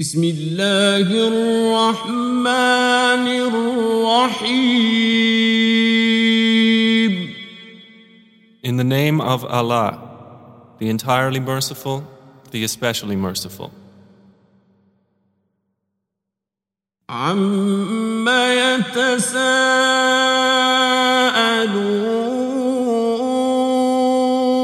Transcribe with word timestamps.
بسم 0.00 0.24
الله 0.24 1.08
الرحمن 1.28 2.46
الرحيم 3.52 4.80
In 8.62 8.76
the 8.78 8.84
name 8.84 9.20
of 9.20 9.44
Allah, 9.44 9.98
the 10.78 10.88
entirely 10.88 11.38
merciful, 11.38 12.04
the 12.50 12.64
especially 12.64 13.14
merciful. 13.14 13.72
عما 17.10 18.54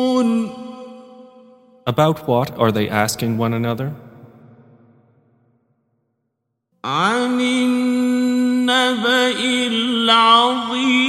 يتساءلون 0.06 0.50
About 1.86 2.26
what 2.26 2.56
are 2.58 2.72
they 2.72 2.88
asking 2.88 3.36
one 3.36 3.52
another? 3.52 3.92
عن 6.85 7.41
النبأ 7.41 9.39
العظيم 9.67 11.01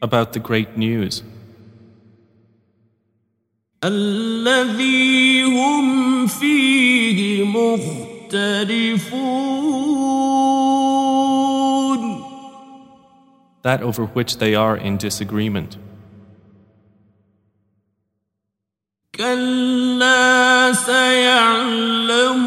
About 0.00 0.32
the 0.32 0.38
great 0.38 0.78
news, 0.78 1.24
الذي 3.84 5.42
هم 5.44 6.26
فيه 6.26 7.44
مختلفون 7.44 9.18
that 13.62 13.82
over 13.82 14.04
which 14.04 14.38
they 14.38 14.54
are 14.54 14.76
in 14.76 14.96
disagreement. 14.96 15.76
سيعلمون 20.82 22.38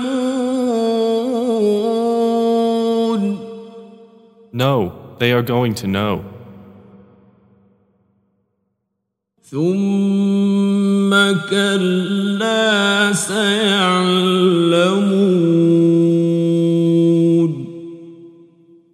No, 4.54 4.92
they 5.20 5.32
are 5.32 5.42
going 5.42 5.74
to 5.76 5.88
know. 5.88 6.24
ثم 9.52 11.12
كلا 11.50 13.14
سيعلمون 13.14 14.72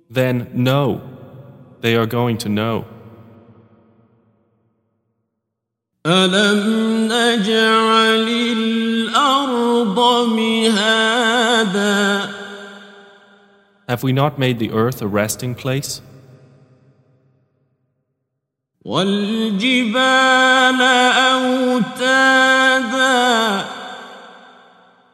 Then, 0.10 0.48
no, 0.54 1.02
they 1.82 1.96
are 1.96 2.08
going 2.08 2.38
to 2.40 2.50
know. 2.50 2.86
ألم 6.06 6.62
نجعل 7.12 8.28
الأرض 8.28 8.41
مهادا 8.41 8.41
have 13.89 14.03
we 14.03 14.13
not 14.13 14.39
made 14.39 14.59
the 14.59 14.71
earth 14.71 15.03
a 15.03 15.07
resting 15.07 15.55
place? 15.55 16.01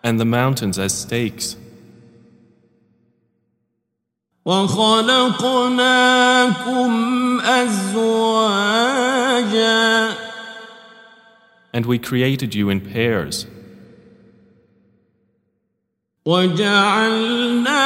And 0.03 0.19
the 0.19 0.25
mountains 0.25 0.79
as 0.79 0.97
stakes. 0.97 1.57
And 11.75 11.85
we 11.85 11.99
created 11.99 12.55
you 12.55 12.71
in 12.71 12.81
pairs. 12.81 13.47
وجعلنا 16.26 17.82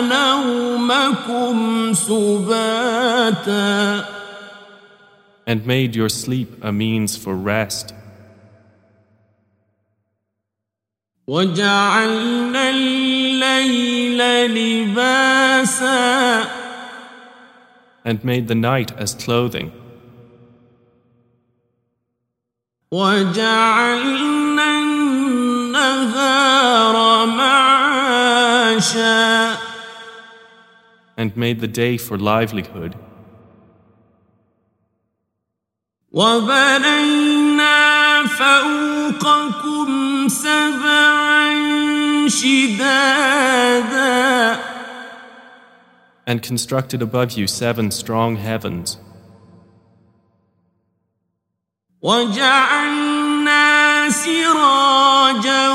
نومكم 0.00 1.92
سباتا 1.94 3.72
and 5.46 5.66
made 5.66 5.96
your 5.96 6.08
sleep 6.08 6.48
a 6.62 6.70
means 6.70 7.16
for 7.16 7.34
rest, 7.34 7.92
وجعلنا 11.26 12.70
الليل 12.70 14.20
لباسا 14.54 16.44
and 18.04 18.24
made 18.24 18.46
the 18.48 18.54
night 18.54 18.92
as 18.98 19.14
clothing, 19.14 19.72
وجعلنا 22.92 24.45
معاشا 28.76 29.56
and 31.16 31.36
made 31.36 31.60
the 31.60 31.68
day 31.68 31.96
for 31.96 32.18
livelihood, 32.18 32.94
وبنينا 36.10 37.76
فوقكم 38.26 39.88
سبعا 40.28 41.48
شدادا 42.28 44.12
and 46.26 46.42
constructed 46.42 47.02
above 47.02 47.32
you 47.32 47.46
seven 47.46 47.90
strong 47.90 48.36
heavens, 48.36 48.98
وجعلنا 52.02 53.62
سراجا 54.10 55.68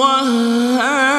وهاجا 0.00 1.17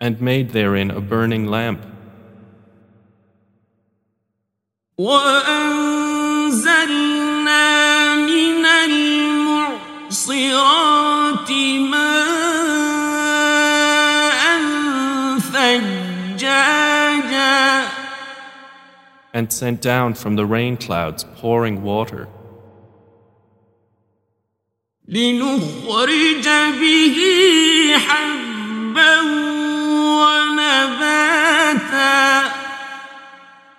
and 0.00 0.20
made 0.20 0.50
therein 0.50 0.90
a 0.90 1.00
burning 1.00 1.46
lamp, 1.46 1.80
وأنزلنا 4.98 5.96
من 8.16 8.66
المعصرات 9.64 10.30
ماء 11.90 12.20
ثجاجا 15.38 16.80
and 19.32 19.52
sent 19.52 19.80
down 19.80 20.14
from 20.14 20.36
the 20.36 20.44
rain 20.44 20.76
clouds 20.76 21.24
pouring 21.36 21.82
water, 21.82 22.28
لنخرج 25.08 26.48
به 26.80 27.16
حبا 28.06 29.20
ونباتا 30.20 31.40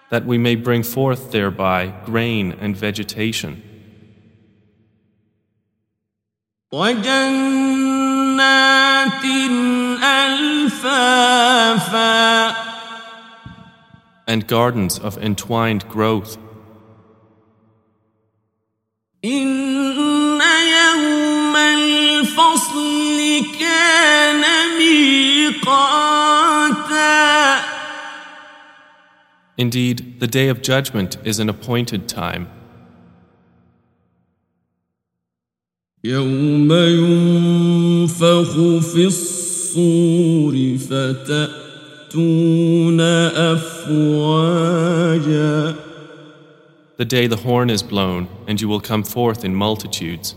that 0.10 0.26
we 0.26 0.38
may 0.38 0.56
bring 0.56 0.84
forth 0.84 1.32
thereby 1.32 1.94
grain 2.06 2.52
and 2.60 2.76
vegetation, 2.76 3.62
وجنات 6.74 8.12
ألفافا 10.84 11.42
and 14.28 14.48
gardens 14.48 15.00
of 15.00 15.18
entwined 15.18 15.88
growth. 15.90 16.38
إن 19.26 19.30
يوم 19.32 19.55
الفصل 22.36 23.20
كان 23.60 24.44
ميقاتا 24.80 26.02
Indeed, 29.58 29.98
the 30.20 30.28
day 30.28 30.48
of 30.50 30.62
judgment 30.62 31.18
is 31.24 31.40
an 31.40 31.50
appointed 31.50 32.08
time, 32.08 32.48
يوم 36.04 36.74
ينفخ 36.74 38.54
في 38.94 39.06
الصور 39.06 40.78
فتأتون 40.90 42.22
أفواجا 43.52 45.02
the 47.02 47.06
day 47.06 47.26
the 47.26 47.38
horn 47.38 47.72
is 47.72 47.82
blown, 47.82 48.28
and 48.48 48.62
you 48.62 48.68
will 48.68 48.80
come 48.80 49.04
forth 49.04 49.44
in 49.44 49.56
multitudes. 49.56 50.36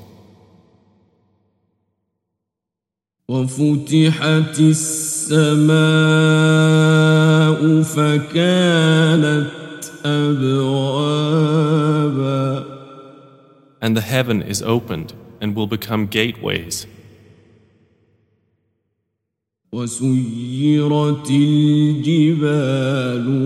وفتحت 3.28 4.60
السماء 4.60 5.72
فكانت 7.82 9.50
أبوابا 10.04 11.44
And 13.80 13.96
the 13.96 14.02
heaven 14.02 14.42
is 14.42 14.62
opened 14.62 15.14
and 15.40 15.56
will 15.56 15.66
become 15.66 16.06
gateways. 16.06 16.86
وسيرت 19.72 21.30
الجبال 21.30 22.70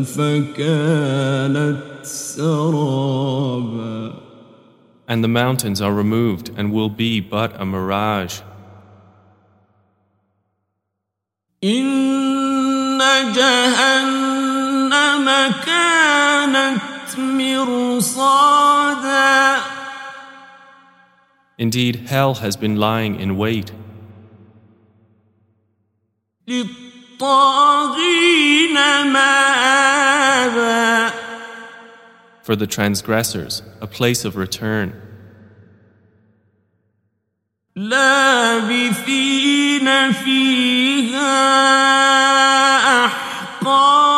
فكانت 0.05 1.83
سرابا 2.03 3.49
And 5.07 5.23
the 5.25 5.29
mountains 5.29 5.81
are 5.81 5.93
removed 5.95 6.51
and 6.57 6.73
will 6.73 6.91
be 6.91 7.21
but 7.21 7.59
a 7.61 7.65
mirage. 7.65 8.41
إن 11.65 12.99
جهنم 13.35 15.27
كانت 15.67 17.19
مرصادا 17.19 18.79
Indeed, 21.59 22.07
hell 22.07 22.35
has 22.35 22.57
been 22.57 22.77
lying 22.77 23.19
in 23.19 23.37
wait 23.37 23.73
للطاغين 26.49 26.75
مآبا 29.13 31.11
for 32.43 32.55
the 32.57 32.67
transgressors, 32.69 33.63
a 33.81 33.87
place 33.87 34.25
of 34.25 34.37
return, 34.37 34.93
لابثين 37.77 39.33
فيها 40.13 41.45
أحقابا 43.05 44.09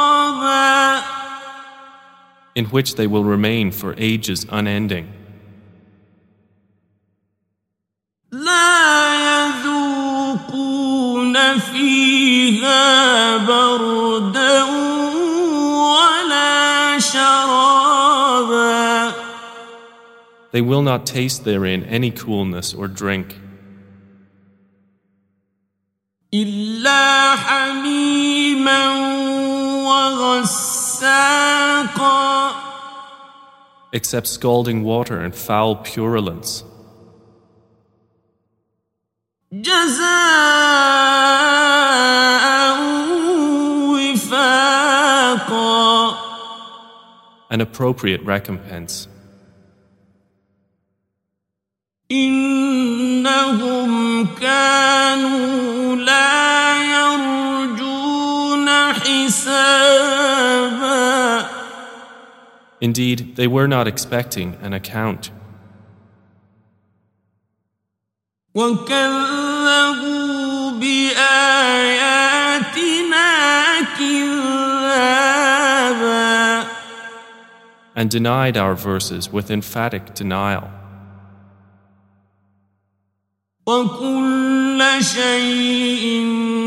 in 2.56 2.64
which 2.66 2.94
they 2.96 3.06
will 3.06 3.24
remain 3.24 3.70
for 3.70 3.94
ages 3.96 4.44
unending. 4.50 5.06
لا 8.32 9.14
يذوقون 10.38 11.36
فيها 11.58 13.36
بردا 13.36 14.62
ولا 15.84 16.98
شرابا 16.98 17.90
They 20.52 20.60
will 20.60 20.82
not 20.82 21.06
taste 21.06 21.44
therein 21.44 21.84
any 21.84 22.10
coolness 22.10 22.74
or 22.74 22.88
drink, 22.88 23.36
إلا 26.34 27.36
حميما 27.36 28.88
وغساقا 29.86 31.40
except 33.92 34.28
scalding 34.28 34.84
water 34.84 35.18
and 35.20 35.34
foul 35.34 35.74
purulence, 35.76 36.62
جزاء 39.52 40.00
وفاقا 43.90 45.70
an 47.50 47.60
appropriate 47.60 48.22
recompense. 48.22 49.08
إنهم 53.24 54.26
كانوا 54.26 55.96
لا 55.96 56.76
يرجون 56.92 58.68
حسابا 58.92 60.30
Indeed, 62.82 63.36
they 63.36 63.46
were 63.46 63.68
not 63.68 63.86
expecting 63.86 64.56
an 64.62 64.72
account, 64.72 65.30
وكذبوا 68.54 70.00
بآياتنا 70.80 72.20
كذابا 73.98 75.40
and 77.94 78.08
denied 78.10 78.56
our 78.56 78.74
verses 78.74 79.30
with 79.30 79.50
emphatic 79.50 80.14
denial. 80.14 80.70
وكل 83.66 84.82
شيء 85.00 86.04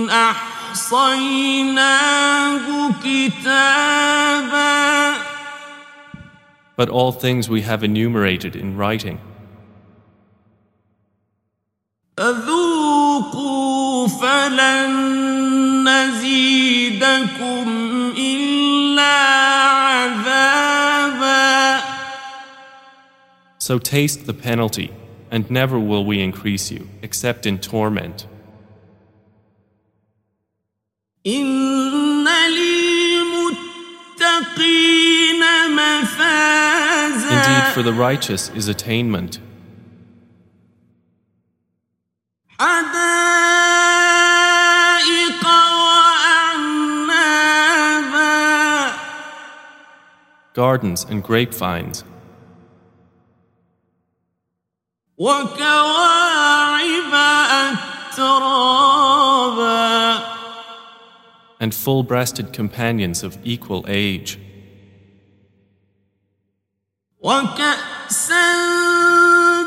أحصيناه 0.10 1.75
كتابا 3.04 4.74
But 6.75 6.89
all 6.89 7.12
things 7.12 7.48
we 7.50 7.62
have 7.62 7.83
enumerated 7.83 8.56
in 8.56 8.75
writing. 8.77 9.19
فذوقوا 12.18 14.07
فلن 14.07 14.92
نزيدكم 15.89 17.68
إلا 18.18 19.13
عذابا 20.04 20.74
So 23.60 23.77
taste 23.80 24.25
the 24.25 24.33
penalty, 24.33 24.92
and 25.30 25.50
never 25.50 25.78
will 25.78 26.04
we 26.04 26.20
increase 26.20 26.70
you, 26.70 26.88
except 27.02 27.46
in 27.46 27.58
torment. 27.58 28.26
Indeed, 37.30 37.75
for 37.75 37.82
the 37.82 37.92
righteous 37.92 38.48
is 38.50 38.69
attainment. 38.69 39.40
Gardens 50.54 51.04
and 51.08 51.22
grapevines. 51.22 52.02
وكواعب 55.18 57.13
أترابا 58.13 59.13
and 61.60 61.74
full 61.74 62.04
breasted 62.04 62.51
companions 62.51 63.24
of 63.24 63.38
equal 63.44 63.86
age, 63.88 64.38
وكأسا 67.21 68.54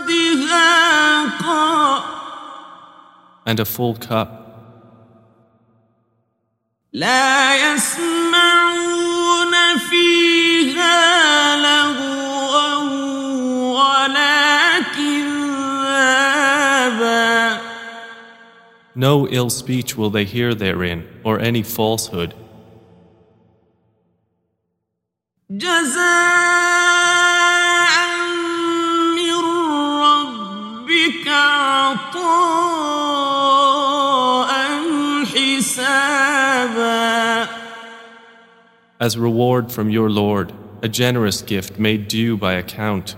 دهاقا 0.06 2.02
and 3.46 3.60
a 3.60 3.64
full 3.64 3.94
cup. 3.94 4.42
لا 6.92 7.74
يسمعون 7.74 8.89
No 19.00 19.28
ill 19.28 19.50
speech 19.50 19.96
will 19.96 20.10
they 20.10 20.24
hear 20.24 20.54
therein, 20.54 21.06
or 21.22 21.38
any 21.38 21.62
falsehood. 21.62 22.34
جزاء 25.50 25.96
من 29.16 29.34
ربك 30.02 31.28
عطاء 31.28 32.16
حسابا 35.24 36.96
As 38.98 39.18
reward 39.18 39.70
from 39.70 39.90
your 39.90 40.08
Lord, 40.10 40.52
a 40.82 40.88
generous 40.88 41.42
gift 41.42 41.78
made 41.78 42.08
due 42.08 42.36
by 42.36 42.54
account. 42.54 43.14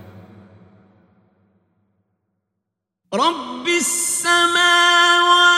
رب 3.13 3.67
السماوات 3.67 5.52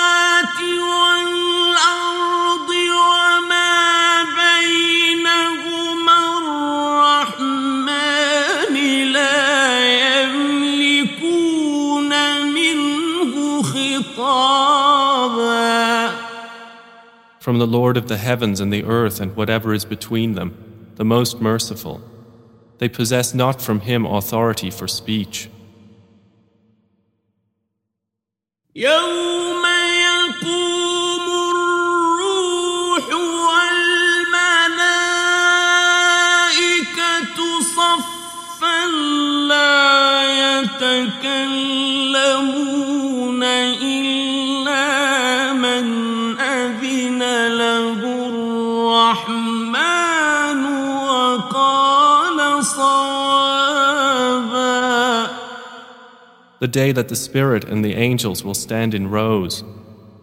From 17.42 17.58
the 17.58 17.68
Lord 17.68 17.98
of 17.98 18.08
the 18.08 18.18
heavens 18.18 18.60
and 18.60 18.72
the 18.72 18.84
earth 18.84 19.20
and 19.20 19.36
whatever 19.36 19.74
is 19.74 19.84
between 19.84 20.36
them, 20.36 20.56
the 20.96 21.04
most 21.04 21.42
merciful. 21.42 22.00
They 22.78 22.88
possess 22.88 23.34
not 23.34 23.62
from 23.62 23.82
him 23.82 24.06
authority 24.06 24.70
for 24.70 24.88
speech. 24.88 25.50
يوم 28.76 29.85
يتكلمون 40.96 42.14
إلا 43.82 44.84
من 45.54 45.86
أذن 46.40 47.20
له 47.58 48.00
الرحمن 48.30 49.76
وقال 51.10 52.66
صوابا 52.66 53.12
The 56.60 56.68
day 56.68 56.92
that 56.92 57.08
the 57.10 57.16
Spirit 57.16 57.64
and 57.64 57.84
the 57.84 57.96
angels 57.96 58.44
will 58.44 58.54
stand 58.54 58.94
in 58.94 59.10
rows. 59.10 59.64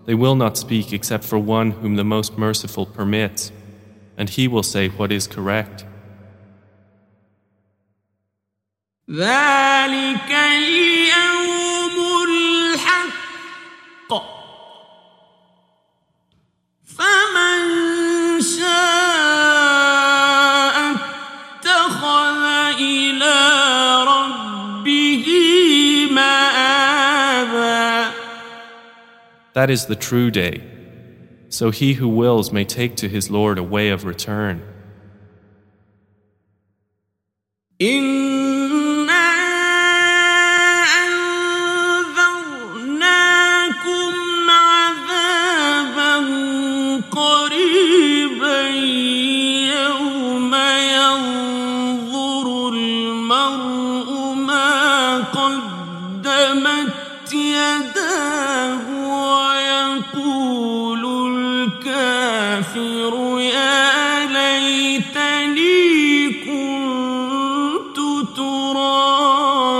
They 0.06 0.14
will 0.14 0.36
not 0.36 0.56
speak 0.56 0.92
except 0.92 1.24
for 1.24 1.36
one 1.36 1.72
whom 1.72 1.96
the 1.96 2.04
most 2.04 2.38
merciful 2.38 2.86
permits, 2.86 3.50
and 4.16 4.30
he 4.30 4.46
will 4.46 4.62
say 4.62 4.88
what 4.88 5.10
is 5.10 5.26
correct. 5.26 5.84
ذلك 9.12 10.30
اليوم 10.30 11.96
الحق 12.28 14.12
فمن 16.84 17.60
شاء 18.40 18.68
اتخذ 20.92 22.42
إلى 22.80 23.36
ربه 24.04 25.26
مآبا 26.12 28.12
That 29.54 29.70
is 29.70 29.86
the 29.86 29.96
true 29.96 30.30
day. 30.30 30.60
So 31.48 31.70
he 31.70 31.94
who 31.94 32.08
wills 32.08 32.52
may 32.52 32.64
take 32.64 32.94
to 32.96 33.08
his 33.08 33.30
Lord 33.30 33.58
a 33.58 33.62
way 33.62 33.88
of 33.88 34.04
return. 34.04 34.60
إنا 37.80 38.21
الكافر 62.52 63.40
يا 63.40 64.26
ليتني 64.26 65.78
كنت 66.44 67.96
ترابا 68.36 69.78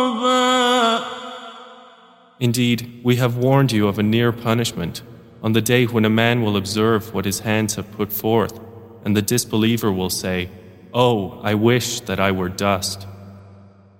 Indeed, 2.41 3.01
we 3.03 3.17
have 3.17 3.37
warned 3.37 3.73
you 3.73 3.89
of 3.89 3.99
a 3.99 4.03
near 4.03 4.31
punishment 4.33 5.03
on 5.43 5.53
the 5.53 5.61
day 5.61 5.85
when 5.87 6.05
a 6.05 6.11
man 6.11 6.43
will 6.43 6.57
observe 6.57 7.13
what 7.13 7.25
his 7.25 7.41
hands 7.41 7.75
have 7.75 7.91
put 7.93 8.13
forth, 8.13 8.61
and 9.05 9.17
the 9.17 9.23
disbeliever 9.23 9.91
will 9.93 10.11
say, 10.11 10.49
Oh, 10.95 11.41
I 11.43 11.55
wish 11.55 12.01
that 12.01 12.21
I 12.21 12.31
were 12.31 12.49
dust. 12.49 13.07